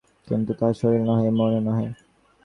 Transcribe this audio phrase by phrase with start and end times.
[0.27, 1.87] কিন্তু তাহা শরীর নহে, মনও নহে।